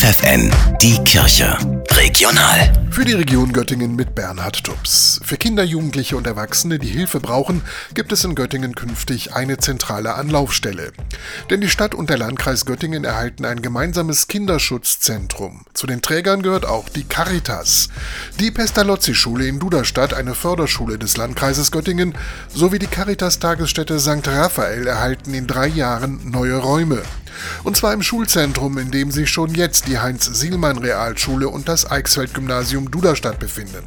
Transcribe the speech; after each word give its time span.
FFN, 0.00 0.50
die 0.80 0.96
Kirche. 1.04 1.58
Regional. 1.90 2.72
Für 2.90 3.04
die 3.04 3.12
Region 3.12 3.52
Göttingen 3.52 3.96
mit 3.96 4.14
Bernhard 4.14 4.64
Tubbs. 4.64 5.20
Für 5.22 5.36
Kinder, 5.36 5.62
Jugendliche 5.62 6.16
und 6.16 6.26
Erwachsene, 6.26 6.78
die 6.78 6.88
Hilfe 6.88 7.20
brauchen, 7.20 7.60
gibt 7.92 8.10
es 8.10 8.24
in 8.24 8.34
Göttingen 8.34 8.74
künftig 8.74 9.34
eine 9.34 9.58
zentrale 9.58 10.14
Anlaufstelle. 10.14 10.92
Denn 11.50 11.60
die 11.60 11.68
Stadt 11.68 11.94
und 11.94 12.08
der 12.08 12.16
Landkreis 12.16 12.64
Göttingen 12.64 13.04
erhalten 13.04 13.44
ein 13.44 13.60
gemeinsames 13.60 14.26
Kinderschutzzentrum. 14.26 15.66
Zu 15.74 15.86
den 15.86 16.00
Trägern 16.00 16.40
gehört 16.40 16.64
auch 16.64 16.88
die 16.88 17.04
Caritas. 17.04 17.90
Die 18.38 18.50
Pestalozzi-Schule 18.50 19.46
in 19.46 19.58
Duderstadt, 19.58 20.14
eine 20.14 20.34
Förderschule 20.34 20.96
des 20.96 21.18
Landkreises 21.18 21.70
Göttingen, 21.72 22.14
sowie 22.48 22.78
die 22.78 22.86
Caritas-Tagesstätte 22.86 24.00
St. 24.00 24.26
Raphael 24.26 24.86
erhalten 24.86 25.34
in 25.34 25.46
drei 25.46 25.66
Jahren 25.66 26.30
neue 26.30 26.56
Räume. 26.56 27.02
Und 27.62 27.76
zwar 27.76 27.92
im 27.92 28.02
Schulzentrum, 28.02 28.78
in 28.78 28.90
dem 28.90 29.10
sich 29.10 29.30
schon 29.30 29.54
jetzt 29.54 29.88
die 29.88 29.98
Heinz-Sielmann-Realschule 29.98 31.48
und 31.48 31.68
das 31.68 31.90
Eichsfeld-Gymnasium 31.90 32.90
Duderstadt 32.90 33.38
befinden. 33.38 33.84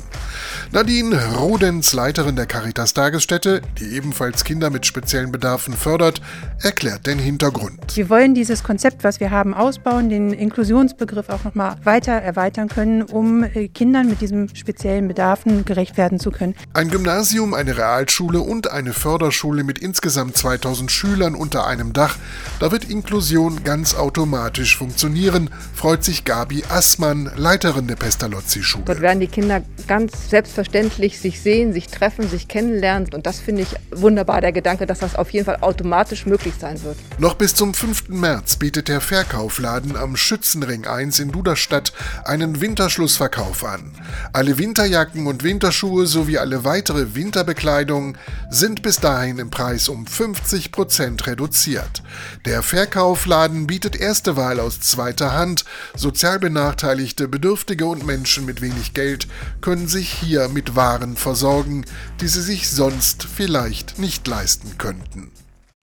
Nadine 0.71 1.19
Rodenz, 1.37 1.93
Leiterin 1.93 2.35
der 2.35 2.45
Caritas 2.45 2.93
Tagesstätte, 2.93 3.61
die 3.79 3.95
ebenfalls 3.95 4.43
Kinder 4.43 4.69
mit 4.69 4.85
speziellen 4.85 5.31
Bedarfen 5.31 5.73
fördert, 5.73 6.21
erklärt 6.61 7.05
den 7.05 7.19
Hintergrund. 7.19 7.95
Wir 7.95 8.09
wollen 8.09 8.33
dieses 8.33 8.63
Konzept, 8.63 9.03
was 9.03 9.19
wir 9.19 9.31
haben, 9.31 9.53
ausbauen, 9.53 10.09
den 10.09 10.33
Inklusionsbegriff 10.33 11.29
auch 11.29 11.43
nochmal 11.43 11.75
weiter 11.83 12.13
erweitern 12.13 12.67
können, 12.67 13.03
um 13.03 13.43
äh, 13.43 13.67
Kindern 13.67 14.07
mit 14.07 14.21
diesen 14.21 14.53
speziellen 14.55 15.07
Bedarfen 15.07 15.65
gerecht 15.65 15.97
werden 15.97 16.19
zu 16.19 16.31
können. 16.31 16.55
Ein 16.73 16.89
Gymnasium, 16.89 17.53
eine 17.53 17.77
Realschule 17.77 18.39
und 18.39 18.71
eine 18.71 18.93
Förderschule 18.93 19.63
mit 19.63 19.79
insgesamt 19.79 20.37
2000 20.37 20.91
Schülern 20.91 21.35
unter 21.35 21.67
einem 21.67 21.93
Dach, 21.93 22.17
da 22.59 22.71
wird 22.71 22.89
Inklusion 22.89 23.63
ganz 23.63 23.95
automatisch 23.95 24.77
funktionieren, 24.77 25.49
freut 25.75 26.03
sich 26.03 26.25
Gabi 26.25 26.63
Assmann, 26.69 27.31
Leiterin 27.35 27.87
der 27.87 27.95
Pestalozzi-Schule. 27.95 28.85
Dort 28.85 29.01
werden 29.01 29.19
die 29.19 29.27
Kinder 29.27 29.61
ganz 29.87 30.29
selbstverständlich 30.33 31.19
sich 31.19 31.41
sehen, 31.41 31.73
sich 31.73 31.89
treffen, 31.89 32.27
sich 32.27 32.47
kennenlernen. 32.47 33.13
Und 33.13 33.27
das 33.27 33.39
finde 33.39 33.61
ich 33.61 33.67
wunderbar, 33.91 34.41
der 34.41 34.51
Gedanke, 34.51 34.87
dass 34.87 34.97
das 34.97 35.15
auf 35.15 35.29
jeden 35.29 35.45
Fall 35.45 35.57
automatisch 35.61 36.25
möglich 36.25 36.55
sein 36.59 36.81
wird. 36.81 36.97
Noch 37.19 37.35
bis 37.35 37.53
zum 37.53 37.75
5. 37.75 38.09
März 38.09 38.55
bietet 38.55 38.87
der 38.87 38.99
Verkaufladen 38.99 39.95
am 39.95 40.15
Schützenring 40.15 40.87
1 40.87 41.19
in 41.19 41.31
Duderstadt 41.31 41.93
einen 42.25 42.61
Winterschlussverkauf 42.61 43.63
an. 43.63 43.91
Alle 44.33 44.57
Winterjacken 44.57 45.27
und 45.27 45.43
Winterschuhe 45.43 46.07
sowie 46.07 46.39
alle 46.39 46.63
weitere 46.63 47.13
Winterbekleidung 47.13 48.17
sind 48.49 48.81
bis 48.81 48.99
dahin 48.99 49.37
im 49.37 49.51
Preis 49.51 49.87
um 49.87 50.07
50 50.07 50.71
Prozent 50.71 51.27
reduziert. 51.27 52.01
Der 52.45 52.63
Verkaufladen 52.63 53.67
bietet 53.67 53.95
erste 53.95 54.35
Wahl 54.35 54.59
aus 54.59 54.79
zweiter 54.79 55.33
Hand. 55.33 55.63
Sozial 55.95 56.39
benachteiligte, 56.39 57.27
Bedürftige 57.27 57.85
und 57.85 58.03
Menschen 58.03 58.45
mit 58.45 58.61
wenig 58.61 58.95
Geld 58.95 59.27
können 59.61 59.87
sich 59.87 60.12
hier 60.13 60.49
mit 60.49 60.75
Waren 60.75 61.15
versorgen, 61.17 61.85
die 62.21 62.27
sie 62.27 62.41
sich 62.41 62.69
sonst 62.69 63.23
vielleicht 63.23 63.99
nicht 63.99 64.27
leisten 64.27 64.77
könnten. 64.77 65.31